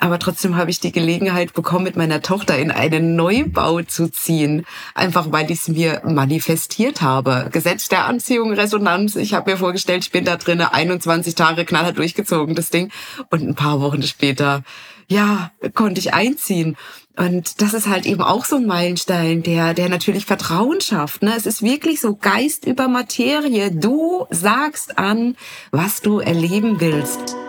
[0.00, 4.64] Aber trotzdem habe ich die Gelegenheit bekommen, mit meiner Tochter in einen Neubau zu ziehen.
[4.94, 7.48] Einfach weil ich es mir manifestiert habe.
[7.50, 9.16] Gesetz der Anziehung, Resonanz.
[9.16, 12.90] Ich habe mir vorgestellt, ich bin da drinnen 21 Tage knaller durchgezogen, das Ding.
[13.30, 14.62] Und ein paar Wochen später,
[15.08, 16.76] ja, konnte ich einziehen.
[17.16, 21.22] Und das ist halt eben auch so ein Meilenstein, der, der natürlich Vertrauen schafft.
[21.22, 21.34] Ne?
[21.36, 23.72] Es ist wirklich so Geist über Materie.
[23.72, 25.36] Du sagst an,
[25.72, 27.47] was du erleben willst.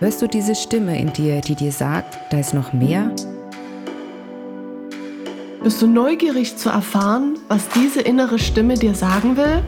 [0.00, 3.10] Hörst du diese Stimme in dir, die dir sagt, da ist noch mehr?
[5.62, 9.62] Bist du neugierig zu erfahren, was diese innere Stimme dir sagen will?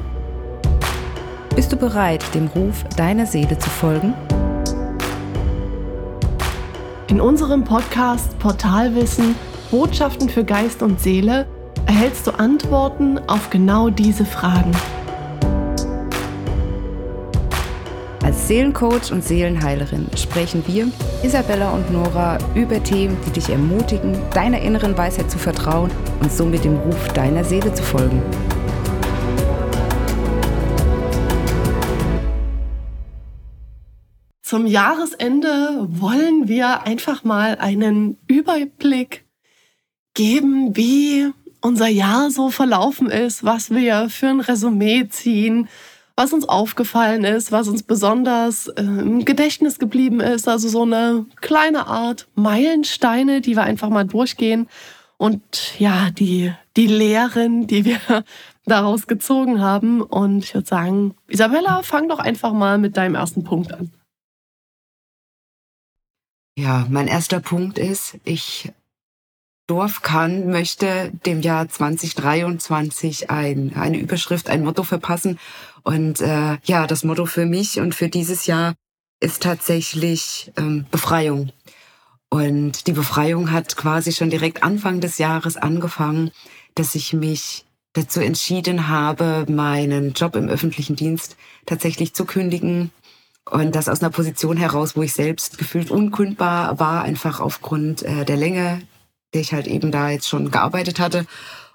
[1.54, 4.14] Bist du bereit, dem Ruf deiner Seele zu folgen?
[7.08, 9.34] In unserem Podcast Portalwissen
[9.70, 11.46] Botschaften für Geist und Seele
[11.84, 14.72] erhältst du Antworten auf genau diese Fragen.
[18.24, 20.88] Als Seelencoach und Seelenheilerin sprechen wir,
[21.24, 26.64] Isabella und Nora, über Themen, die dich ermutigen, deiner inneren Weisheit zu vertrauen und somit
[26.64, 28.22] dem Ruf deiner Seele zu folgen.
[34.42, 39.24] Zum Jahresende wollen wir einfach mal einen Überblick
[40.14, 45.68] geben, wie unser Jahr so verlaufen ist, was wir für ein Resümee ziehen,
[46.16, 50.48] was uns aufgefallen ist, was uns besonders äh, im Gedächtnis geblieben ist.
[50.48, 54.68] Also so eine kleine Art Meilensteine, die wir einfach mal durchgehen.
[55.16, 58.00] Und ja, die, die Lehren, die wir
[58.66, 60.02] daraus gezogen haben.
[60.02, 63.92] Und ich würde sagen, Isabella, fang doch einfach mal mit deinem ersten Punkt an.
[66.58, 68.70] Ja, mein erster Punkt ist, ich
[70.02, 75.38] Kann, möchte dem Jahr 2023 ein, eine Überschrift, ein Motto verpassen.
[75.82, 78.74] Und äh, ja, das Motto für mich und für dieses Jahr
[79.20, 81.52] ist tatsächlich ähm, Befreiung.
[82.28, 86.30] Und die Befreiung hat quasi schon direkt Anfang des Jahres angefangen,
[86.74, 92.90] dass ich mich dazu entschieden habe, meinen Job im öffentlichen Dienst tatsächlich zu kündigen.
[93.50, 98.24] Und das aus einer Position heraus, wo ich selbst gefühlt unkündbar war, einfach aufgrund äh,
[98.24, 98.82] der Länge
[99.34, 101.26] der ich halt eben da jetzt schon gearbeitet hatte.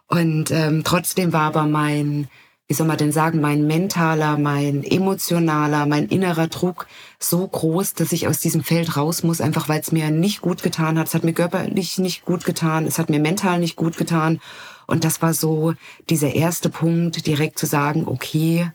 [0.07, 2.29] Und ähm, trotzdem war aber mein,
[2.67, 6.87] wie soll man denn sagen, mein mentaler, mein emotionaler, mein innerer Druck
[7.19, 10.63] so groß, dass ich aus diesem Feld raus muss, einfach weil es mir nicht gut
[10.63, 11.07] getan hat.
[11.07, 14.39] Es hat mir körperlich nicht gut getan, es hat mir mental nicht gut getan.
[14.85, 15.73] Und das war so
[16.09, 18.71] dieser erste Punkt, direkt zu sagen, okay,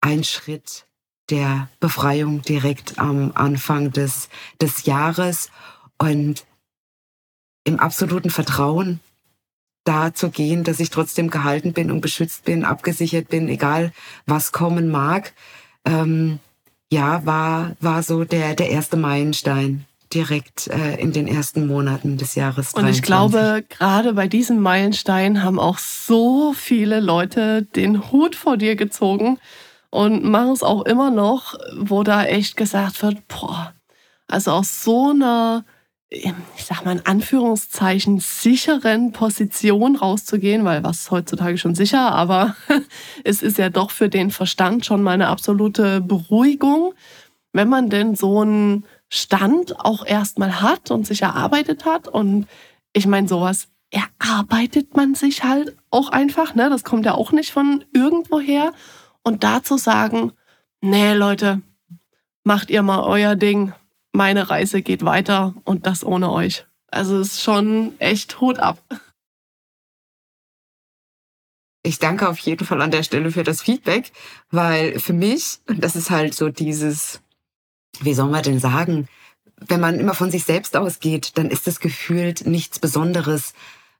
[0.00, 0.86] ein Schritt
[1.30, 4.28] der Befreiung direkt am Anfang des,
[4.60, 5.50] des Jahres.
[5.98, 6.44] Und
[7.64, 9.00] im absoluten Vertrauen
[9.84, 13.92] da zu gehen, dass ich trotzdem gehalten bin und beschützt bin, abgesichert bin, egal
[14.26, 15.32] was kommen mag.
[15.84, 16.38] Ähm,
[16.90, 22.34] ja, war, war so der, der erste Meilenstein direkt äh, in den ersten Monaten des
[22.34, 22.72] Jahres.
[22.72, 22.76] 23.
[22.76, 28.56] Und ich glaube, gerade bei diesem Meilenstein haben auch so viele Leute den Hut vor
[28.56, 29.38] dir gezogen
[29.90, 33.74] und machen es auch immer noch, wo da echt gesagt wird, boah,
[34.28, 35.64] also aus so einer
[36.10, 42.54] ich sag mal in Anführungszeichen, sicheren Position rauszugehen, weil was heutzutage schon sicher, aber
[43.24, 46.94] es ist ja doch für den Verstand schon mal eine absolute Beruhigung,
[47.52, 52.08] wenn man denn so einen Stand auch erstmal hat und sich erarbeitet hat.
[52.08, 52.46] Und
[52.92, 56.68] ich meine, sowas erarbeitet man sich halt auch einfach, ne?
[56.68, 58.72] Das kommt ja auch nicht von irgendwoher.
[59.22, 60.32] Und dazu sagen,
[60.80, 61.62] nee, Leute,
[62.42, 63.72] macht ihr mal euer Ding
[64.14, 66.66] meine Reise geht weiter und das ohne euch.
[66.90, 68.78] Also es ist schon echt Hut ab.
[71.82, 74.12] Ich danke auf jeden Fall an der Stelle für das Feedback,
[74.50, 77.20] weil für mich, das ist halt so dieses,
[78.00, 79.08] wie soll man denn sagen,
[79.56, 83.52] wenn man immer von sich selbst ausgeht, dann ist das gefühlt nichts Besonderes.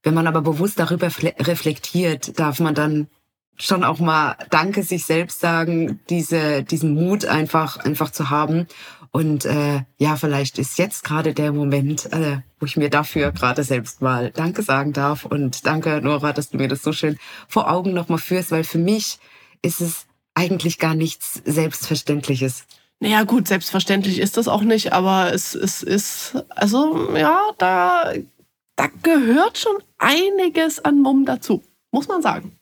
[0.02, 3.08] Wenn man aber bewusst darüber reflektiert, darf man dann
[3.56, 8.66] schon auch mal Danke sich selbst sagen, diese, diesen Mut einfach, einfach zu haben.
[9.14, 13.62] Und äh, ja, vielleicht ist jetzt gerade der Moment, äh, wo ich mir dafür gerade
[13.62, 15.24] selbst mal Danke sagen darf.
[15.24, 17.16] Und danke, Nora, dass du mir das so schön
[17.46, 19.20] vor Augen nochmal führst, weil für mich
[19.62, 22.66] ist es eigentlich gar nichts Selbstverständliches.
[22.98, 28.14] Naja, gut, selbstverständlich ist das auch nicht, aber es, es ist, also ja, da,
[28.74, 31.62] da gehört schon einiges an Mumm dazu,
[31.92, 32.58] muss man sagen.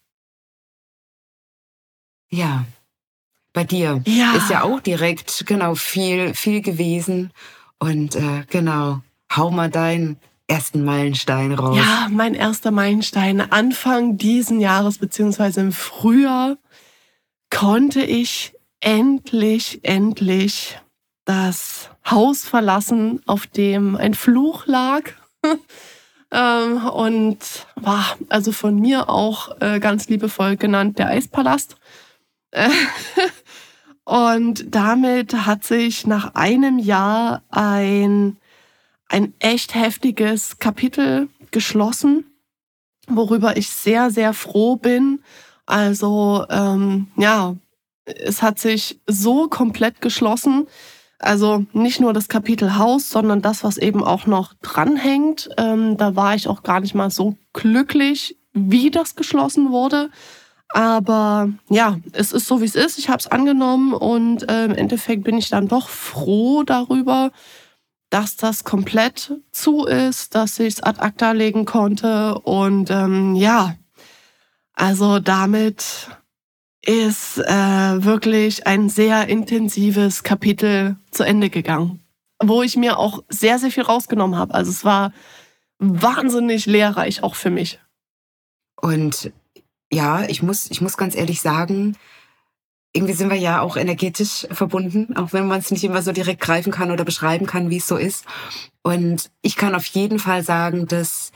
[2.29, 2.67] Ja,
[3.53, 4.33] bei dir ja.
[4.35, 7.33] ist ja auch direkt genau viel viel gewesen
[7.79, 9.01] und äh, genau
[9.35, 11.77] hau mal deinen ersten Meilenstein raus.
[11.77, 16.57] Ja, mein erster Meilenstein Anfang diesen Jahres beziehungsweise im Frühjahr
[17.51, 20.79] konnte ich endlich endlich
[21.25, 25.03] das Haus verlassen, auf dem ein Fluch lag.
[26.33, 27.39] ähm, und
[27.77, 31.77] war also von mir auch äh, ganz liebevoll genannt der Eispalast.
[34.05, 38.37] und damit hat sich nach einem Jahr ein,
[39.09, 42.25] ein echt heftiges Kapitel geschlossen,
[43.07, 45.23] worüber ich sehr, sehr froh bin.
[45.67, 47.55] Also ähm, ja,
[48.05, 50.67] es hat sich so komplett geschlossen.
[51.21, 55.49] Also nicht nur das Kapitel Haus, sondern das, was eben auch noch dranhängt.
[55.57, 60.11] Ähm, da war ich auch gar nicht mal so glücklich, wie das geschlossen wurde.
[60.73, 62.99] Aber ja, es ist so, wie es ist.
[62.99, 67.31] Ich habe es angenommen und äh, im Endeffekt bin ich dann doch froh darüber,
[68.09, 72.39] dass das komplett zu ist, dass ich es ad acta legen konnte.
[72.41, 73.77] Und ähm, ja,
[74.75, 76.09] also damit
[76.85, 82.01] ist äh, wirklich ein sehr intensives Kapitel zu Ende gegangen,
[82.43, 84.55] wo ich mir auch sehr, sehr viel rausgenommen habe.
[84.55, 85.13] Also es war
[85.79, 87.79] wahnsinnig lehrreich auch für mich.
[88.81, 89.33] Und
[89.93, 91.97] ja, ich muss, ich muss ganz ehrlich sagen,
[92.95, 96.41] irgendwie sind wir ja auch energetisch verbunden, auch wenn man es nicht immer so direkt
[96.41, 98.25] greifen kann oder beschreiben kann, wie es so ist.
[98.83, 101.33] Und ich kann auf jeden Fall sagen, dass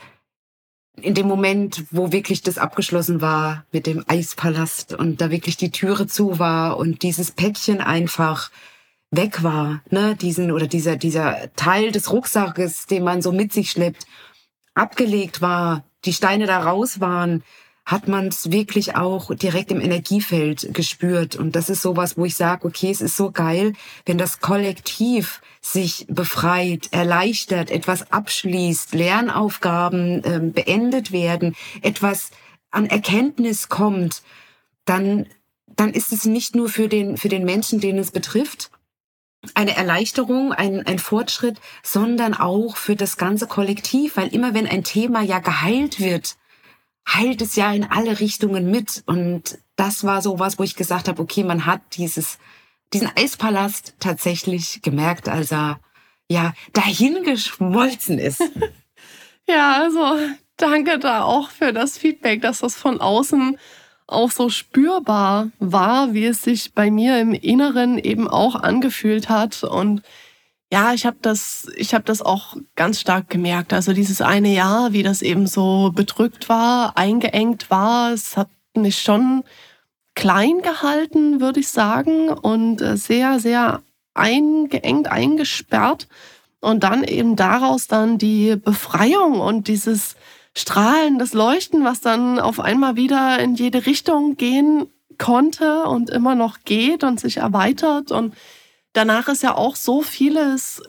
[0.99, 5.71] in dem Moment, wo wirklich das abgeschlossen war mit dem Eispalast und da wirklich die
[5.71, 8.51] Türe zu war und dieses Päckchen einfach
[9.11, 13.71] weg war, ne, diesen oder dieser dieser Teil des Rucksackes, den man so mit sich
[13.71, 14.05] schleppt,
[14.73, 17.43] abgelegt war, die Steine da raus waren,
[17.87, 21.37] hat man es wirklich auch direkt im Energiefeld gespürt.
[21.37, 23.71] Und das ist sowas, wo ich sage, okay, es ist so geil,
[24.05, 32.31] wenn das Kollektiv sich befreit, erleichtert, etwas abschließt, Lernaufgaben äh, beendet werden, etwas
[32.71, 34.21] an Erkenntnis kommt,
[34.83, 35.25] dann,
[35.65, 38.69] dann ist es nicht nur für den, für den Menschen, den es betrifft,
[39.53, 44.83] eine Erleichterung, ein, ein Fortschritt, sondern auch für das ganze Kollektiv, weil immer wenn ein
[44.83, 46.35] Thema ja geheilt wird,
[47.07, 49.03] heilt es ja in alle Richtungen mit.
[49.05, 52.37] Und das war so was, wo ich gesagt habe, okay, man hat dieses,
[52.93, 55.79] diesen Eispalast tatsächlich gemerkt, als er
[56.29, 58.43] ja dahin geschmolzen ist.
[59.47, 60.17] ja, also
[60.57, 63.57] danke da auch für das Feedback, dass das von außen
[64.07, 69.63] auch so spürbar war, wie es sich bei mir im Inneren eben auch angefühlt hat.
[69.63, 70.01] Und
[70.71, 73.71] ja, ich habe das, ich habe das auch ganz stark gemerkt.
[73.73, 79.01] Also dieses eine Jahr, wie das eben so bedrückt war, eingeengt war, es hat mich
[79.01, 79.43] schon
[80.13, 83.81] klein gehalten, würde ich sagen, und äh, sehr, sehr
[84.13, 86.07] eingeengt, eingesperrt.
[86.59, 90.15] Und dann eben daraus dann die Befreiung und dieses
[90.55, 94.87] Strahlen, das Leuchten, was dann auf einmal wieder in jede Richtung gehen
[95.19, 98.33] konnte und immer noch geht und sich erweitert und
[98.97, 100.81] danach ist ja auch so vieles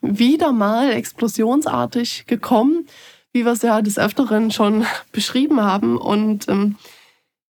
[0.00, 2.86] wieder mal explosionsartig gekommen,
[3.32, 5.98] wie wir es ja des Öfteren schon beschrieben haben.
[5.98, 6.76] Und ähm,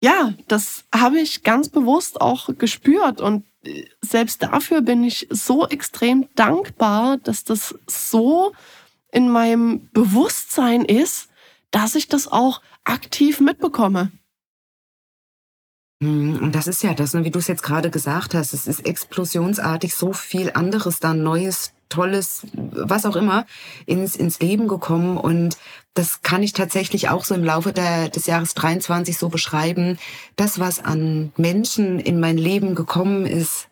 [0.01, 3.21] ja, das habe ich ganz bewusst auch gespürt.
[3.21, 8.53] Und äh, selbst dafür bin ich so extrem dankbar, dass das so
[9.11, 11.29] in meinem Bewusstsein ist,
[11.69, 14.11] dass ich das auch aktiv mitbekomme.
[16.01, 18.53] Hm, und das ist ja das, ne, wie du es jetzt gerade gesagt hast.
[18.53, 23.45] Es ist explosionsartig so viel anderes dann, Neues, Tolles, was auch immer,
[23.85, 25.17] ins, ins Leben gekommen.
[25.17, 25.57] Und
[25.93, 29.99] das kann ich tatsächlich auch so im Laufe der, des Jahres 23 so beschreiben.
[30.35, 33.67] Das, was an Menschen in mein Leben gekommen ist,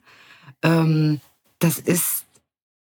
[0.62, 1.22] ähm,
[1.58, 2.26] das ist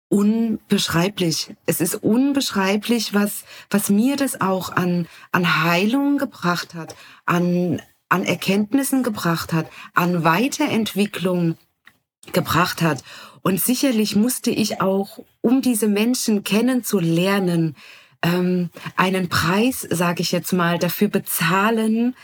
[0.09, 1.53] unbeschreiblich.
[1.65, 8.23] Es ist unbeschreiblich, was, was mir das auch an, an Heilung gebracht hat, an, an
[8.23, 11.57] Erkenntnissen gebracht hat, an Weiterentwicklung
[12.33, 13.03] gebracht hat.
[13.41, 17.75] Und sicherlich musste ich auch, um diese Menschen kennenzulernen,
[18.21, 22.15] ähm, einen Preis, sage ich jetzt mal, dafür bezahlen,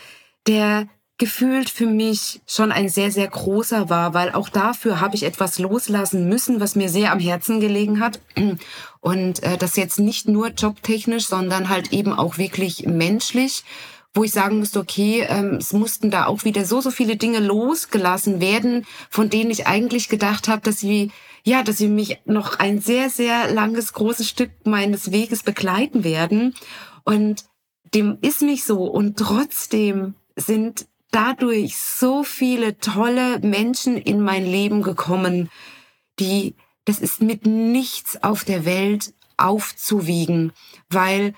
[0.47, 0.87] der
[1.21, 5.59] gefühlt für mich schon ein sehr, sehr großer war, weil auch dafür habe ich etwas
[5.59, 8.19] loslassen müssen, was mir sehr am Herzen gelegen hat.
[9.01, 13.63] Und äh, das jetzt nicht nur jobtechnisch, sondern halt eben auch wirklich menschlich
[14.13, 17.39] wo ich sagen musste, okay, ähm, es mussten da auch wieder so, so viele Dinge
[17.39, 21.11] losgelassen werden, von denen ich eigentlich gedacht habe, dass sie,
[21.43, 26.53] ja, dass sie mich noch ein sehr, sehr langes, großes Stück meines Weges begleiten werden.
[27.05, 27.45] Und
[27.93, 28.83] dem ist nicht so.
[28.83, 35.49] Und trotzdem sind dadurch so viele tolle Menschen in mein Leben gekommen,
[36.19, 40.51] die, das ist mit nichts auf der Welt aufzuwiegen,
[40.89, 41.33] weil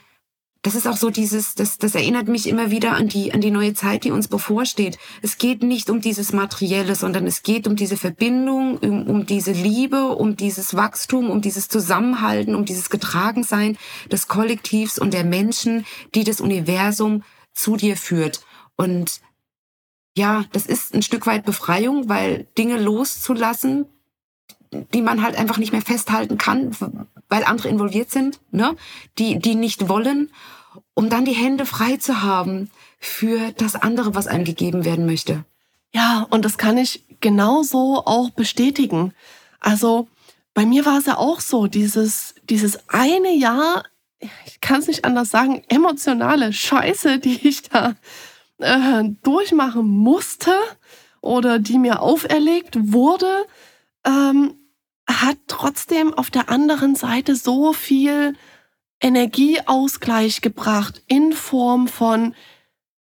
[0.64, 3.52] das ist auch so dieses, das, das erinnert mich immer wieder an die, an die
[3.52, 4.98] neue Zeit, die uns bevorsteht.
[5.22, 9.52] Es geht nicht um dieses Materielle, sondern es geht um diese Verbindung, um, um diese
[9.52, 13.78] Liebe, um dieses Wachstum, um dieses Zusammenhalten, um dieses Getragensein
[14.10, 18.46] des Kollektivs und der Menschen, die das Universum zu dir führt.
[18.78, 19.20] Und
[20.16, 23.86] ja, das ist ein Stück weit Befreiung, weil Dinge loszulassen,
[24.94, 26.76] die man halt einfach nicht mehr festhalten kann,
[27.30, 28.76] weil andere involviert sind, ne?
[29.18, 30.32] die, die nicht wollen,
[30.94, 35.44] um dann die Hände frei zu haben für das andere, was einem gegeben werden möchte.
[35.94, 39.14] Ja, und das kann ich genauso auch bestätigen.
[39.60, 40.08] Also
[40.54, 43.84] bei mir war es ja auch so, dieses, dieses eine Jahr,
[44.46, 47.96] ich kann es nicht anders sagen, emotionale Scheiße, die ich da
[48.60, 50.54] äh, durchmachen musste
[51.22, 53.46] oder die mir auferlegt wurde,
[54.06, 54.56] ähm,
[55.08, 58.36] hat trotzdem auf der anderen Seite so viel
[59.02, 62.36] Energieausgleich gebracht in Form von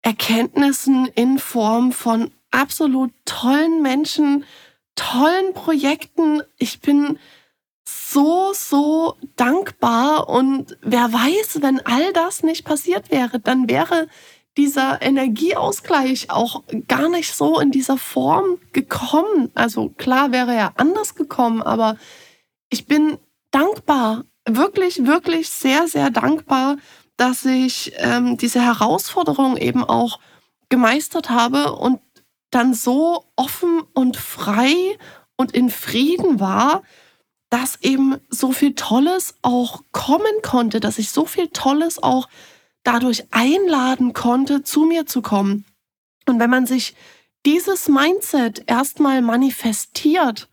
[0.03, 4.45] Erkenntnissen, in Form von absolut tollen Menschen,
[4.97, 6.43] tollen Projekten.
[6.59, 7.19] Ich bin
[7.85, 14.09] so, so dankbar und wer weiß, wenn all das nicht passiert wäre, dann wäre
[14.57, 19.51] dieser Energieausgleich auch gar nicht so in dieser Form gekommen.
[19.55, 21.97] Also klar wäre er anders gekommen, aber
[22.71, 23.19] ich bin
[23.51, 26.77] dankbar, wirklich, wirklich sehr, sehr dankbar,
[27.17, 30.21] dass ich ähm, diese Herausforderung eben auch
[30.69, 32.01] gemeistert habe und
[32.51, 34.97] dann so offen und frei
[35.37, 36.83] und in Frieden war,
[37.51, 42.29] dass eben so viel Tolles auch kommen konnte, dass ich so viel Tolles auch
[42.85, 45.65] dadurch einladen konnte, zu mir zu kommen.
[46.27, 46.95] Und wenn man sich
[47.45, 50.49] dieses Mindset erstmal manifestiert,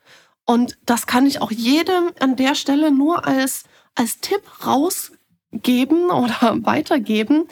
[0.46, 3.64] und das kann ich auch jedem an der Stelle nur als,
[3.96, 7.48] als Tipp rausgeben oder weitergeben,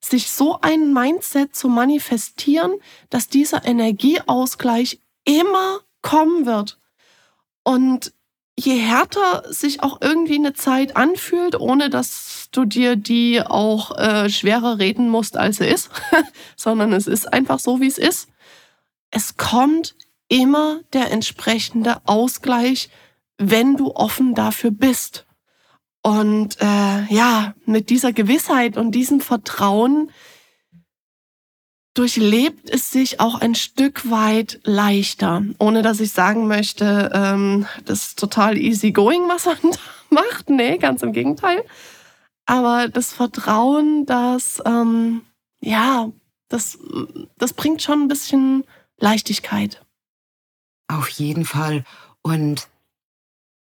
[0.00, 2.72] sich so ein Mindset zu manifestieren,
[3.08, 6.80] dass dieser Energieausgleich immer kommen wird.
[7.62, 8.12] Und
[8.64, 14.28] je härter sich auch irgendwie eine Zeit anfühlt, ohne dass du dir die auch äh,
[14.28, 15.90] schwerer reden musst, als sie ist,
[16.56, 18.28] sondern es ist einfach so, wie es ist.
[19.10, 19.94] Es kommt
[20.28, 22.88] immer der entsprechende Ausgleich,
[23.38, 25.26] wenn du offen dafür bist.
[26.02, 30.10] Und äh, ja, mit dieser Gewissheit und diesem Vertrauen
[31.94, 38.08] durchlebt es sich auch ein Stück weit leichter, ohne dass ich sagen möchte, ähm, das
[38.08, 39.78] ist total easy going, was man da
[40.10, 40.48] macht.
[40.48, 41.64] Nee, ganz im Gegenteil.
[42.46, 45.22] Aber das Vertrauen, das, ähm,
[45.60, 46.10] ja,
[46.48, 46.78] das,
[47.38, 48.64] das bringt schon ein bisschen
[48.98, 49.84] Leichtigkeit.
[50.88, 51.84] Auf jeden Fall.
[52.22, 52.68] Und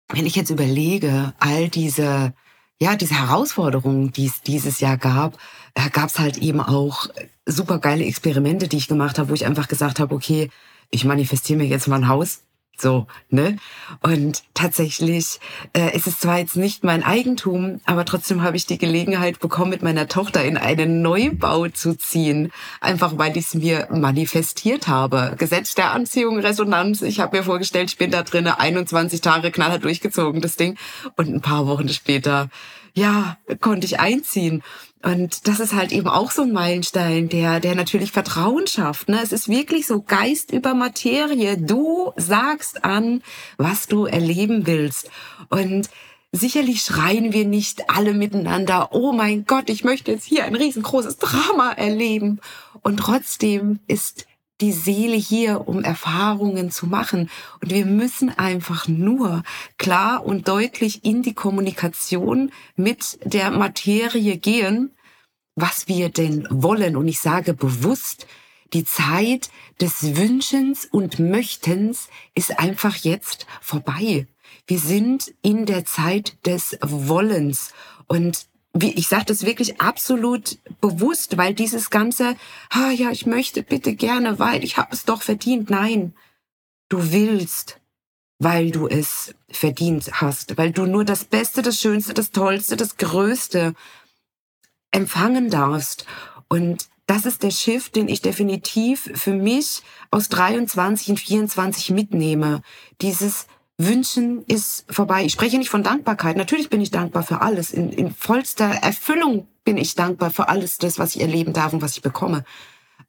[0.09, 2.33] wenn ich jetzt überlege, all diese,
[2.81, 5.37] ja, diese Herausforderungen, die es dieses Jahr gab,
[5.75, 7.09] äh, gab es halt eben auch
[7.45, 10.51] super geile Experimente, die ich gemacht habe, wo ich einfach gesagt habe, okay,
[10.91, 12.43] ich manifestiere mir jetzt mal ein Haus.
[12.81, 13.59] So, ne?
[14.01, 15.39] Und tatsächlich
[15.77, 19.71] äh, ist es zwar jetzt nicht mein Eigentum, aber trotzdem habe ich die Gelegenheit bekommen,
[19.71, 22.51] mit meiner Tochter in einen Neubau zu ziehen.
[22.81, 25.35] Einfach weil ich es mir manifestiert habe.
[25.37, 27.03] Gesetz der Anziehung, Resonanz.
[27.03, 30.79] Ich habe mir vorgestellt, ich bin da drinnen 21 Tage knaller durchgezogen, das Ding.
[31.17, 32.49] Und ein paar Wochen später,
[32.95, 34.63] ja, konnte ich einziehen.
[35.03, 39.09] Und das ist halt eben auch so ein Meilenstein, der, der natürlich Vertrauen schafft.
[39.09, 39.19] Ne?
[39.23, 41.57] Es ist wirklich so Geist über Materie.
[41.57, 43.23] Du sagst an,
[43.57, 45.11] was du erleben willst.
[45.49, 45.89] Und
[46.33, 51.17] sicherlich schreien wir nicht alle miteinander, oh mein Gott, ich möchte jetzt hier ein riesengroßes
[51.17, 52.41] Drama erleben.
[52.83, 54.27] Und trotzdem ist
[54.61, 57.31] die Seele hier, um Erfahrungen zu machen.
[57.61, 59.43] Und wir müssen einfach nur
[59.79, 64.91] klar und deutlich in die Kommunikation mit der Materie gehen,
[65.55, 66.97] was wir denn wollen.
[66.97, 68.27] Und ich sage bewusst,
[68.73, 69.51] die Zeit
[69.81, 74.27] des Wünschens und Möchtens ist einfach jetzt vorbei.
[74.67, 77.73] Wir sind in der Zeit des Wollens.
[78.07, 82.37] Und wie, ich sage das wirklich absolut bewusst, weil dieses ganze,
[82.71, 85.71] ah ja, ich möchte bitte gerne, weil ich habe es doch verdient.
[85.71, 86.15] Nein,
[86.89, 87.81] du willst,
[88.39, 92.97] weil du es verdient hast, weil du nur das Beste, das Schönste, das Tollste, das
[92.97, 93.75] Größte
[94.93, 96.07] empfangen darfst.
[96.49, 102.63] Und das ist der Shift, den ich definitiv für mich aus 23 und 24 mitnehme.
[103.01, 103.47] Dieses
[103.87, 105.25] Wünschen ist vorbei.
[105.25, 106.37] Ich spreche nicht von Dankbarkeit.
[106.37, 107.73] Natürlich bin ich dankbar für alles.
[107.73, 111.83] In, in vollster Erfüllung bin ich dankbar für alles das, was ich erleben darf und
[111.83, 112.45] was ich bekomme.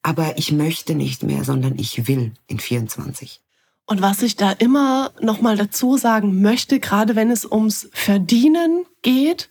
[0.02, 3.42] Aber ich möchte nicht mehr, sondern ich will in 24.
[3.86, 8.86] Und was ich da immer noch mal dazu sagen möchte, gerade wenn es ums Verdienen
[9.02, 9.50] geht,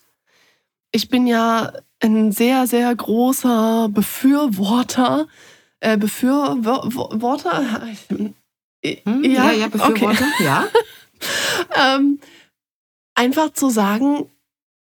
[0.93, 5.29] ich bin ja ein sehr, sehr großer Befürworter.
[5.81, 7.83] Äh, Befürworter?
[8.83, 10.45] Hm, ja, ja, Befürworter, okay.
[10.45, 10.65] ja.
[11.77, 12.21] ähm,
[13.15, 14.31] einfach zu sagen,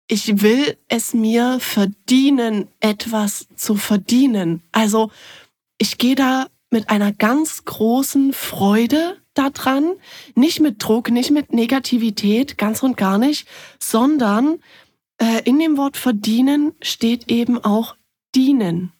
[0.09, 4.63] ich will es mir verdienen, etwas zu verdienen.
[4.73, 5.11] Also
[5.79, 9.95] ich gehe da mit einer ganz großen Freude daran,
[10.35, 13.47] nicht mit Druck, nicht mit Negativität, ganz und gar nicht,
[13.79, 14.59] sondern
[15.19, 17.97] äh, in dem Wort verdienen steht eben auch
[18.35, 18.93] dienen.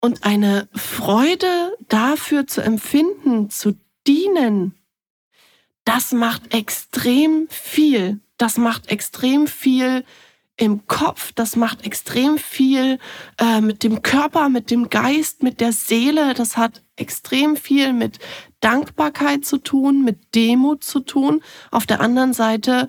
[0.00, 4.74] Und eine Freude dafür zu empfinden, zu dienen,
[5.84, 8.20] das macht extrem viel.
[8.38, 10.04] Das macht extrem viel
[10.56, 12.98] im Kopf, das macht extrem viel
[13.38, 16.34] äh, mit dem Körper, mit dem Geist, mit der Seele.
[16.34, 18.18] Das hat extrem viel mit
[18.60, 21.42] Dankbarkeit zu tun, mit Demut zu tun.
[21.70, 22.88] Auf der anderen Seite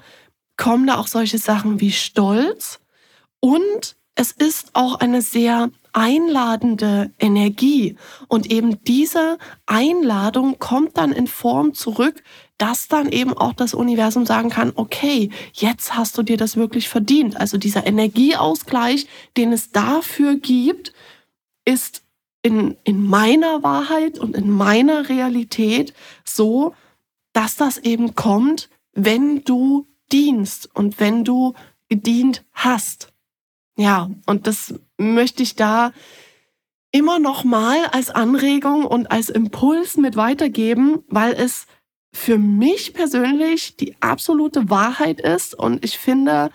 [0.58, 2.80] kommen da auch solche Sachen wie Stolz
[3.40, 7.98] und es ist auch eine sehr einladende Energie.
[8.28, 12.24] Und eben diese Einladung kommt dann in Form zurück,
[12.58, 16.88] dass dann eben auch das Universum sagen kann, okay, jetzt hast du dir das wirklich
[16.88, 17.38] verdient.
[17.38, 20.94] Also dieser Energieausgleich, den es dafür gibt,
[21.66, 22.04] ist
[22.42, 25.94] in, in meiner Wahrheit und in meiner Realität
[26.24, 26.74] so,
[27.34, 31.54] dass das eben kommt, wenn du dienst und wenn du
[31.90, 33.12] gedient hast.
[33.78, 35.92] Ja, und das möchte ich da
[36.92, 41.68] immer noch mal als Anregung und als Impuls mit weitergeben, weil es
[42.16, 46.50] für mich persönlich die absolute Wahrheit ist und ich finde,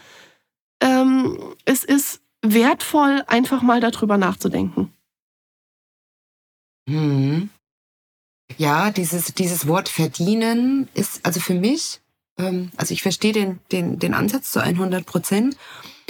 [0.83, 4.91] ähm, es ist wertvoll, einfach mal darüber nachzudenken.
[6.89, 7.51] Hm.
[8.57, 12.01] Ja, dieses, dieses Wort verdienen ist also für mich,
[12.39, 15.57] ähm, also ich verstehe den, den, den Ansatz zu 100 Prozent.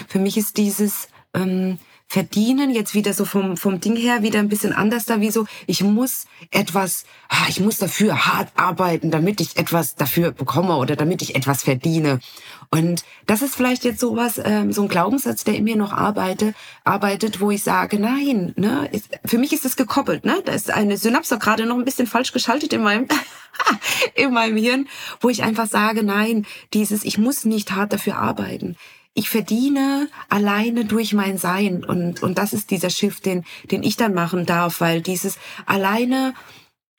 [0.07, 1.79] Für mich ist dieses ähm,
[2.11, 5.47] Verdienen jetzt wieder so vom, vom Ding her wieder ein bisschen anders da, wie so,
[5.69, 10.97] ich muss etwas, ah, ich muss dafür hart arbeiten, damit ich etwas dafür bekomme oder
[10.97, 12.19] damit ich etwas verdiene.
[12.69, 16.53] Und das ist vielleicht jetzt sowas, ähm, so ein Glaubenssatz, der in mir noch arbeite,
[16.83, 18.91] arbeitet, wo ich sage, nein, ne,
[19.25, 20.43] für mich ist das gekoppelt, ne?
[20.45, 23.07] Da ist eine Synapse gerade noch ein bisschen falsch geschaltet in meinem,
[24.17, 24.89] in meinem Hirn,
[25.21, 26.45] wo ich einfach sage, nein,
[26.75, 28.75] dieses, ich muss nicht hart dafür arbeiten
[29.15, 31.85] ich verdiene alleine durch mein Sein.
[31.85, 36.35] Und, und das ist dieser Shift, den, den ich dann machen darf, weil dieses alleine,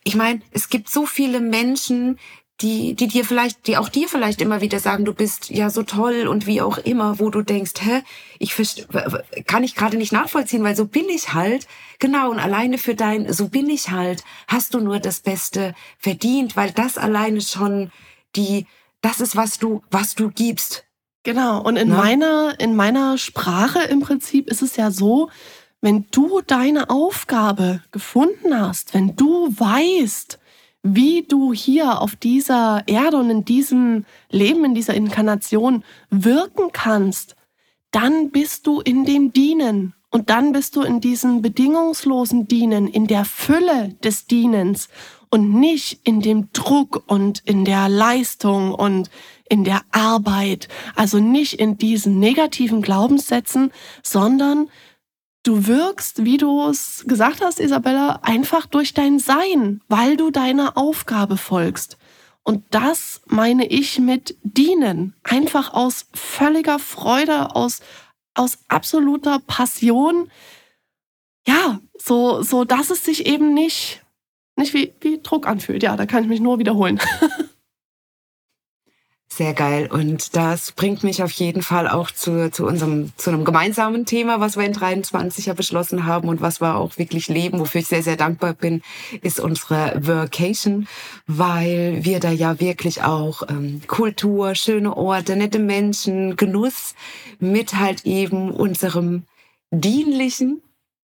[0.03, 2.19] ich meine, es gibt so viele Menschen,
[2.61, 5.83] die, die dir vielleicht, die auch dir vielleicht immer wieder sagen, du bist ja so
[5.83, 8.03] toll und wie auch immer, wo du denkst, hä,
[8.37, 8.55] ich
[9.47, 11.67] kann ich gerade nicht nachvollziehen, weil so bin ich halt.
[11.99, 16.55] Genau, und alleine für dein, so bin ich halt, hast du nur das Beste verdient,
[16.55, 17.91] weil das alleine schon
[18.35, 18.67] die,
[19.01, 20.85] das ist, was du, was du gibst.
[21.23, 21.61] Genau.
[21.61, 21.97] Und in Na?
[21.97, 25.29] meiner, in meiner Sprache im Prinzip ist es ja so,
[25.81, 30.39] wenn du deine Aufgabe gefunden hast, wenn du weißt,
[30.83, 37.35] wie du hier auf dieser Erde und in diesem Leben, in dieser Inkarnation wirken kannst,
[37.91, 39.93] dann bist du in dem Dienen.
[40.09, 44.89] Und dann bist du in diesem bedingungslosen Dienen, in der Fülle des Dienens
[45.31, 49.09] und nicht in dem Druck und in der Leistung und
[49.49, 53.71] in der Arbeit, also nicht in diesen negativen Glaubenssätzen,
[54.03, 54.69] sondern
[55.43, 60.77] du wirkst, wie du es gesagt hast, Isabella, einfach durch dein Sein, weil du deiner
[60.77, 61.97] Aufgabe folgst.
[62.43, 65.15] Und das meine ich mit dienen.
[65.23, 67.81] Einfach aus völliger Freude, aus,
[68.33, 70.31] aus absoluter Passion.
[71.47, 74.01] Ja, so, so, dass es sich eben nicht,
[74.61, 75.83] nicht wie, wie Druck anfühlt.
[75.83, 76.99] Ja, da kann ich mich nur wiederholen.
[79.33, 79.89] Sehr geil.
[79.89, 84.41] Und das bringt mich auf jeden Fall auch zu, zu unserem, zu einem gemeinsamen Thema,
[84.41, 87.87] was wir in 23 ja beschlossen haben und was wir auch wirklich leben, wofür ich
[87.87, 88.81] sehr, sehr dankbar bin,
[89.21, 90.85] ist unsere Workation,
[91.27, 96.93] weil wir da ja wirklich auch ähm, Kultur, schöne Orte, nette Menschen, Genuss
[97.39, 99.23] mit halt eben unserem
[99.71, 100.61] dienlichen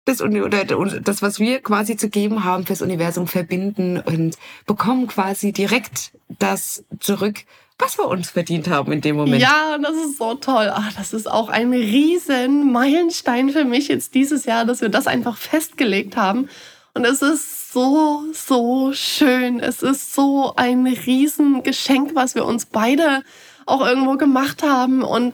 [0.06, 5.54] das, oder das, was wir quasi zu geben haben fürs Universum verbinden und bekommen quasi
[5.54, 7.46] direkt das zurück,
[7.80, 9.42] was wir uns verdient haben in dem Moment.
[9.42, 10.72] Ja, das ist so toll.
[10.74, 15.08] Ach, das ist auch ein riesen Meilenstein für mich jetzt dieses Jahr, dass wir das
[15.08, 16.50] einfach festgelegt haben.
[16.94, 19.60] Und es ist so, so schön.
[19.60, 23.24] Es ist so ein Riesengeschenk, was wir uns beide
[23.66, 25.02] auch irgendwo gemacht haben.
[25.02, 25.34] Und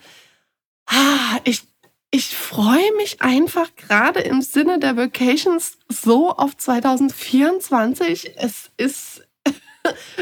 [0.87, 1.63] ah, ich,
[2.11, 8.33] ich freue mich einfach gerade im Sinne der Vacations so auf 2024.
[8.37, 9.27] Es ist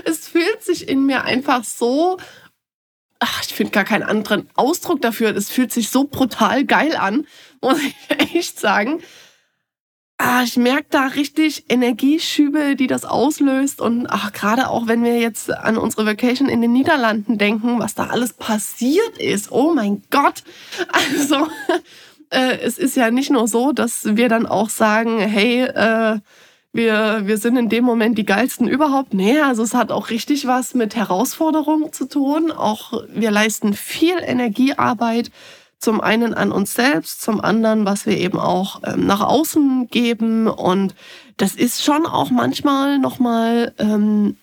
[0.05, 2.17] es fühlt sich in mir einfach so
[3.19, 5.35] ach, ich finde gar keinen anderen Ausdruck dafür.
[5.35, 7.25] Es fühlt sich so brutal geil an,
[7.61, 7.95] muss ich
[8.35, 9.01] echt sagen.
[10.29, 13.79] Ah, ich merke da richtig Energieschübe, die das auslöst.
[13.79, 17.95] Und ach, gerade auch wenn wir jetzt an unsere Vacation in den Niederlanden denken, was
[17.95, 19.53] da alles passiert ist.
[19.53, 20.43] Oh mein Gott.
[20.91, 21.47] Also,
[22.29, 26.19] äh, es ist ja nicht nur so, dass wir dann auch sagen, hey, äh,
[26.73, 29.13] wir, wir sind in dem Moment die geilsten überhaupt.
[29.13, 32.51] Nee, also es hat auch richtig was mit Herausforderungen zu tun.
[32.51, 35.31] Auch wir leisten viel Energiearbeit
[35.79, 40.47] zum einen an uns selbst, zum anderen, was wir eben auch ähm, nach außen geben.
[40.47, 40.95] Und
[41.37, 44.37] das ist schon auch manchmal nochmal ähm,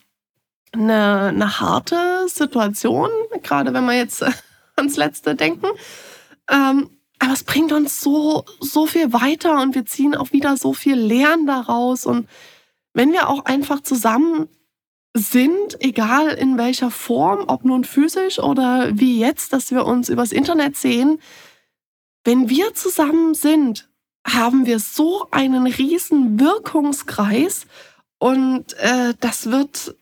[0.72, 3.08] eine, eine harte Situation,
[3.42, 4.24] gerade wenn wir jetzt
[4.76, 5.66] ans Letzte denken.
[6.50, 10.72] Ähm, aber es bringt uns so, so viel weiter und wir ziehen auch wieder so
[10.72, 12.06] viel Lernen daraus.
[12.06, 12.28] Und
[12.92, 14.48] wenn wir auch einfach zusammen
[15.14, 20.32] sind, egal in welcher Form, ob nun physisch oder wie jetzt, dass wir uns übers
[20.32, 21.20] Internet sehen,
[22.24, 23.88] wenn wir zusammen sind,
[24.26, 27.66] haben wir so einen riesen Wirkungskreis
[28.18, 29.94] und äh, das wird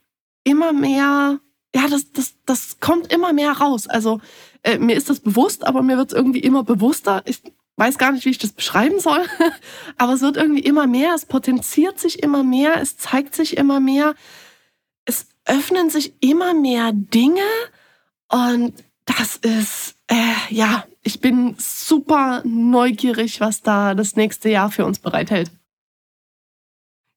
[0.44, 1.40] immer mehr,
[1.74, 3.88] ja, das, das, das kommt immer mehr raus.
[3.88, 4.20] Also
[4.62, 7.22] äh, mir ist das bewusst, aber mir wird es irgendwie immer bewusster.
[7.26, 7.42] Ich
[7.76, 9.24] weiß gar nicht, wie ich das beschreiben soll,
[9.98, 13.80] aber es wird irgendwie immer mehr, es potenziert sich immer mehr, es zeigt sich immer
[13.80, 14.14] mehr
[15.04, 17.42] es öffnen sich immer mehr Dinge
[18.28, 18.72] und
[19.04, 25.00] das ist, äh, ja, ich bin super neugierig, was da das nächste Jahr für uns
[25.00, 25.50] bereithält.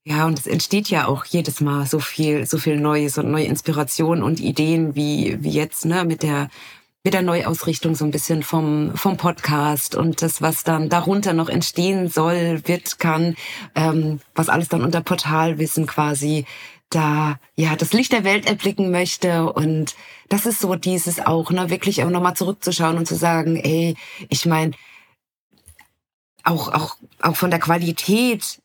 [0.07, 3.45] Ja, und es entsteht ja auch jedes Mal so viel, so viel Neues und neue
[3.45, 6.49] Inspirationen und Ideen wie, wie jetzt, ne, mit der,
[7.03, 11.49] mit der Neuausrichtung so ein bisschen vom, vom Podcast und das, was dann darunter noch
[11.49, 13.35] entstehen soll, wird, kann,
[13.73, 16.45] ähm, was alles dann unter Portalwissen quasi
[16.89, 19.51] da ja das Licht der Welt erblicken möchte.
[19.51, 19.95] Und
[20.29, 23.95] das ist so dieses auch ne wirklich auch nochmal zurückzuschauen und zu sagen ey
[24.29, 24.71] ich meine
[26.43, 28.59] auch auch auch von der Qualität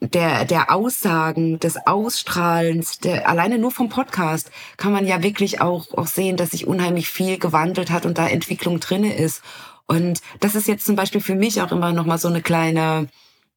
[0.00, 5.92] der der Aussagen des Ausstrahlens der alleine nur vom Podcast kann man ja wirklich auch
[5.94, 9.42] auch sehen dass sich unheimlich viel gewandelt hat und da Entwicklung drinne ist.
[9.86, 13.08] Und das ist jetzt zum Beispiel für mich auch immer nochmal so eine kleine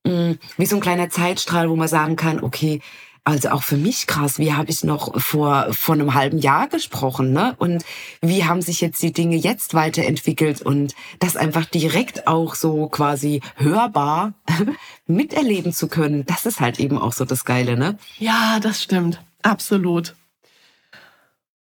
[0.04, 2.82] mm, wie so ein kleiner Zeitstrahl wo man sagen kann okay
[3.25, 7.33] also auch für mich krass, wie habe ich noch vor, vor einem halben Jahr gesprochen,
[7.33, 7.55] ne?
[7.57, 7.83] Und
[8.21, 13.41] wie haben sich jetzt die Dinge jetzt weiterentwickelt und das einfach direkt auch so quasi
[13.55, 14.33] hörbar
[15.07, 17.97] miterleben zu können, das ist halt eben auch so das Geile, ne?
[18.19, 19.19] Ja, das stimmt.
[19.41, 20.15] Absolut.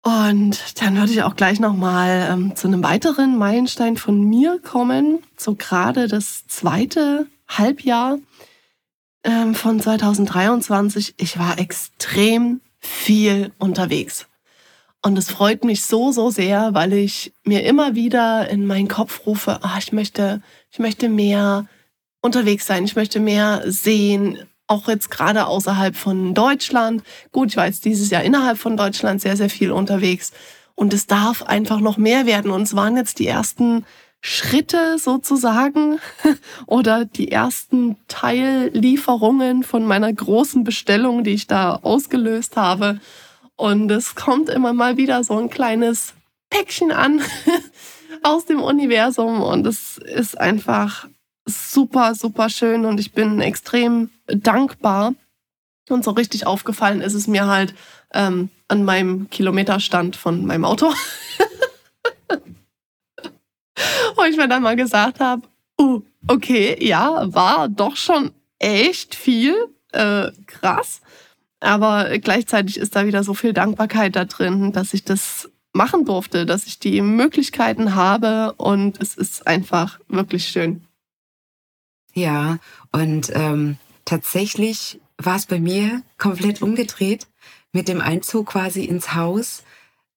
[0.03, 5.21] Und dann würde ich auch gleich nochmal ähm, zu einem weiteren Meilenstein von mir kommen.
[5.39, 8.19] So gerade das zweite Halbjahr
[9.25, 14.27] ähm, von 2023, ich war extrem viel unterwegs.
[15.03, 19.27] Und es freut mich so, so sehr, weil ich mir immer wieder in meinen Kopf
[19.27, 21.67] rufe, ah, ich möchte, ich möchte mehr
[22.23, 27.03] unterwegs sein, ich möchte mehr sehen, auch jetzt gerade außerhalb von Deutschland.
[27.33, 30.33] Gut, ich war jetzt dieses Jahr innerhalb von Deutschland sehr, sehr viel unterwegs.
[30.75, 32.51] Und es darf einfach noch mehr werden.
[32.51, 33.85] Und es waren jetzt die ersten
[34.27, 36.01] Schritte sozusagen
[36.67, 43.01] oder die ersten Teillieferungen von meiner großen Bestellung, die ich da ausgelöst habe.
[43.57, 46.15] Und es kommt immer mal wieder so ein kleines
[46.49, 47.21] Päckchen an
[48.23, 51.07] aus dem Universum und es ist einfach
[51.45, 55.13] super, super schön und ich bin extrem dankbar.
[55.91, 57.75] Und so richtig aufgefallen ist es mir halt
[58.15, 60.95] ähm, an meinem Kilometerstand von meinem Auto.
[64.17, 65.43] wo ich mir dann mal gesagt habe,
[65.81, 69.55] uh, okay, ja, war doch schon echt viel,
[69.93, 71.01] äh, krass.
[71.61, 76.47] Aber gleichzeitig ist da wieder so viel Dankbarkeit da drin, dass ich das machen durfte,
[76.47, 80.85] dass ich die Möglichkeiten habe und es ist einfach wirklich schön.
[82.13, 82.59] Ja,
[82.93, 87.27] und ähm, tatsächlich war es bei mir komplett umgedreht.
[87.73, 89.65] Mit dem Einzug quasi ins Haus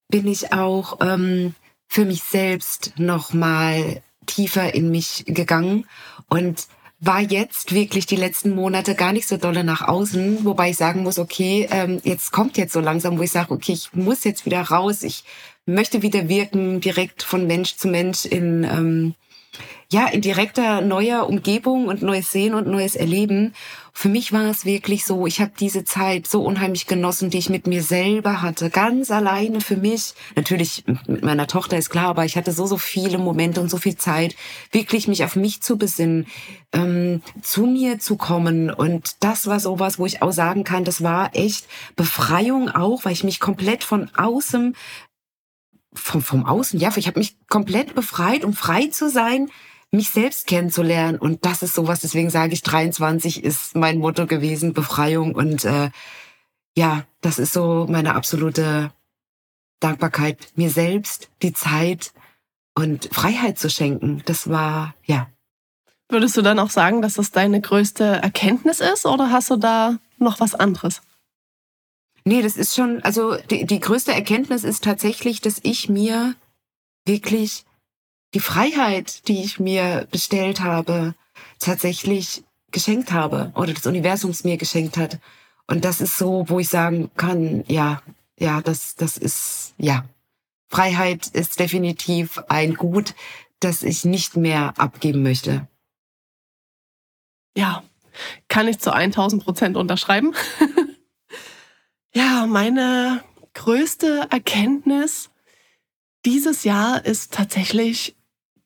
[0.10, 1.56] bin ich auch ähm,
[1.88, 5.86] für mich selbst nochmal tiefer in mich gegangen
[6.30, 6.68] und
[7.00, 11.04] war jetzt wirklich die letzten Monate gar nicht so dolle nach außen, wobei ich sagen
[11.04, 14.46] muss, okay, ähm, jetzt kommt jetzt so langsam, wo ich sage, okay, ich muss jetzt
[14.46, 15.24] wieder raus, ich
[15.66, 19.16] möchte wieder wirken, direkt von Mensch zu Mensch in ähm,
[19.92, 23.54] ja in direkter neuer Umgebung und neues Sehen und neues Erleben
[23.98, 27.50] für mich war es wirklich so, ich habe diese Zeit so unheimlich genossen, die ich
[27.50, 30.14] mit mir selber hatte, ganz alleine für mich.
[30.36, 33.78] Natürlich mit meiner Tochter ist klar, aber ich hatte so, so viele Momente und so
[33.78, 34.36] viel Zeit,
[34.72, 36.28] wirklich mich auf mich zu besinnen,
[36.74, 38.70] ähm, zu mir zu kommen.
[38.70, 43.14] Und das war sowas, wo ich auch sagen kann, das war echt Befreiung auch, weil
[43.14, 44.76] ich mich komplett von außen
[45.96, 49.50] vom, vom Außen, ja, ich habe mich komplett befreit, um frei zu sein,
[49.92, 51.18] mich selbst kennenzulernen.
[51.18, 55.36] Und das ist sowas, deswegen sage ich, 23 ist mein Motto gewesen, Befreiung.
[55.36, 55.92] Und äh,
[56.76, 58.92] ja, das ist so meine absolute
[59.80, 62.14] Dankbarkeit, mir selbst die Zeit
[62.76, 64.22] und Freiheit zu schenken.
[64.26, 65.28] Das war, ja.
[66.10, 69.98] Würdest du dann auch sagen, dass das deine größte Erkenntnis ist oder hast du da
[70.18, 71.02] noch was anderes?
[72.24, 76.36] Nee, das ist schon, also die, die größte Erkenntnis ist tatsächlich, dass ich mir
[77.06, 77.66] wirklich
[78.34, 81.16] die Freiheit, die ich mir bestellt habe,
[81.60, 85.20] tatsächlich geschenkt habe oder das Universum mir geschenkt hat.
[85.68, 88.02] Und das ist so, wo ich sagen kann, ja,
[88.38, 90.06] ja, das, das ist, ja.
[90.70, 93.16] Freiheit ist definitiv ein Gut,
[93.60, 95.68] das ich nicht mehr abgeben möchte.
[97.56, 97.84] Ja,
[98.50, 100.34] kann ich zu 1000 Prozent unterschreiben.
[102.18, 105.30] Ja, meine größte Erkenntnis
[106.26, 108.17] dieses Jahr ist tatsächlich,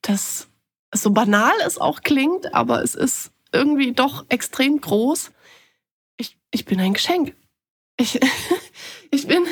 [0.01, 0.47] dass
[0.91, 5.31] es so banal es auch klingt, aber es ist irgendwie doch extrem groß.
[6.17, 7.35] Ich, ich bin ein Geschenk.
[7.97, 8.19] Ich,
[9.11, 9.45] ich bin,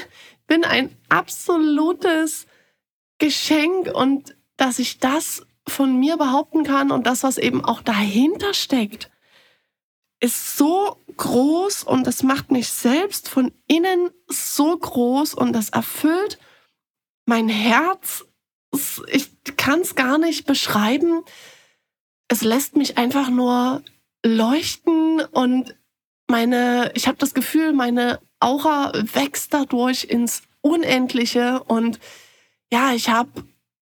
[0.47, 2.47] bin ein absolutes
[3.19, 8.53] Geschenk und dass ich das von mir behaupten kann und das, was eben auch dahinter
[8.53, 9.09] steckt,
[10.19, 16.39] ist so groß und das macht mich selbst von innen so groß und das erfüllt
[17.25, 18.25] mein Herz.
[19.07, 21.23] Ich kann es gar nicht beschreiben.
[22.27, 23.81] Es lässt mich einfach nur
[24.23, 25.75] leuchten und
[26.27, 31.99] meine, ich habe das Gefühl, meine Aura wächst dadurch ins Unendliche und
[32.71, 33.29] ja, ich habe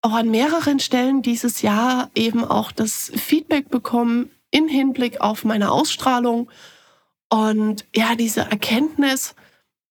[0.01, 5.71] auch an mehreren Stellen dieses Jahr eben auch das Feedback bekommen, im Hinblick auf meine
[5.71, 6.49] Ausstrahlung.
[7.29, 9.35] Und ja, diese Erkenntnis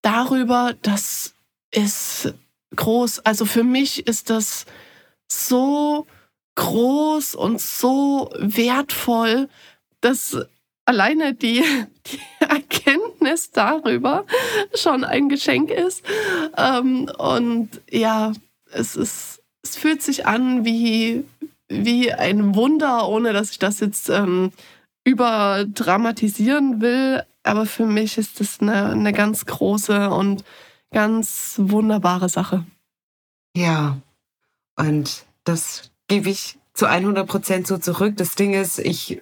[0.01, 1.35] darüber, das
[1.71, 2.33] ist
[2.75, 3.21] groß.
[3.21, 4.65] Also für mich ist das
[5.31, 6.07] so
[6.57, 9.49] groß und so wertvoll,
[10.01, 10.37] dass
[10.87, 11.63] alleine die,
[12.07, 14.25] die Erkenntnis darüber
[14.75, 16.05] schon ein Geschenk ist.
[16.57, 18.33] Ähm, und ja,
[18.73, 21.25] es ist, es fühlt sich an wie,
[21.69, 24.53] wie ein Wunder, ohne dass ich das jetzt ähm,
[25.05, 27.23] überdramatisieren will.
[27.43, 30.45] Aber für mich ist das eine, eine ganz große und
[30.93, 32.65] ganz wunderbare Sache.
[33.57, 33.99] Ja,
[34.77, 38.15] und das gebe ich zu 100 Prozent so zurück.
[38.17, 39.21] Das Ding ist, ich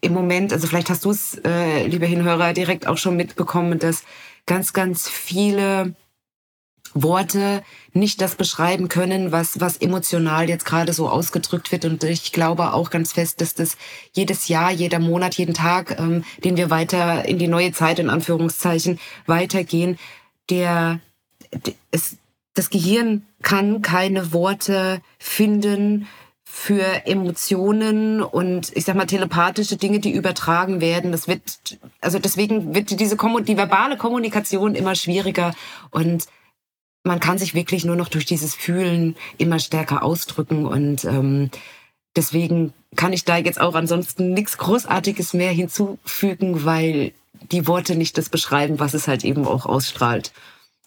[0.00, 4.02] im Moment, also vielleicht hast du es, äh, lieber Hinhörer, direkt auch schon mitbekommen, dass
[4.46, 5.94] ganz, ganz viele
[6.94, 11.84] Worte nicht das beschreiben können, was, was emotional jetzt gerade so ausgedrückt wird.
[11.84, 13.76] Und ich glaube auch ganz fest, dass das
[14.12, 18.10] jedes Jahr, jeder Monat, jeden Tag, ähm, den wir weiter in die neue Zeit, in
[18.10, 19.98] Anführungszeichen, weitergehen,
[20.50, 21.00] der,
[21.90, 22.16] es,
[22.54, 26.06] das Gehirn kann keine Worte finden,
[26.54, 31.10] für Emotionen und ich sag mal telepathische Dinge, die übertragen werden.
[31.10, 31.40] Das wird
[32.02, 35.54] also deswegen wird diese die verbale Kommunikation immer schwieriger
[35.90, 36.26] und
[37.04, 41.50] man kann sich wirklich nur noch durch dieses Fühlen immer stärker ausdrücken und ähm,
[42.14, 47.12] deswegen kann ich da jetzt auch ansonsten nichts Großartiges mehr hinzufügen, weil
[47.50, 50.32] die Worte nicht das beschreiben, was es halt eben auch ausstrahlt.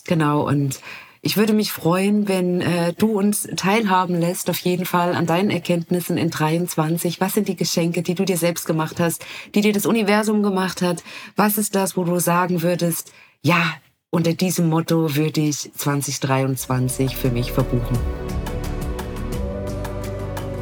[0.05, 0.79] Genau und
[1.25, 5.49] ich würde mich freuen, wenn äh, du uns teilhaben lässt, auf jeden Fall an deinen
[5.49, 7.19] Erkenntnissen in 23.
[7.19, 10.83] Was sind die Geschenke, die du dir selbst gemacht hast, die dir das Universum gemacht
[10.83, 11.03] hat?
[11.35, 13.11] Was ist das, wo du sagen würdest,
[13.41, 13.73] ja,
[14.11, 17.97] unter diesem Motto würde ich 2023 für mich verbuchen.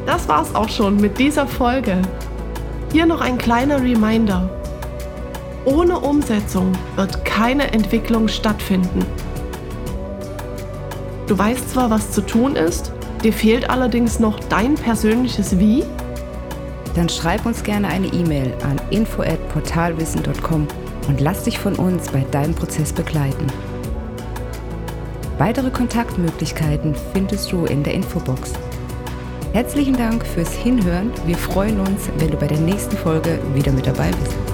[0.06, 2.02] Das war's auch schon mit dieser Folge.
[2.94, 4.50] Hier noch ein kleiner Reminder.
[5.66, 9.06] Ohne Umsetzung wird keine Entwicklung stattfinden.
[11.34, 12.92] Du weißt zwar, was zu tun ist,
[13.24, 15.84] dir fehlt allerdings noch dein persönliches Wie?
[16.94, 20.68] Dann schreib uns gerne eine E-Mail an info@portalwissen.com
[21.08, 23.48] und lass dich von uns bei deinem Prozess begleiten.
[25.40, 28.54] Weitere Kontaktmöglichkeiten findest du in der Infobox.
[29.54, 31.10] Herzlichen Dank fürs Hinhören.
[31.26, 34.53] Wir freuen uns, wenn du bei der nächsten Folge wieder mit dabei bist.